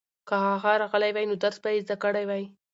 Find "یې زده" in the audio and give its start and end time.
1.73-1.95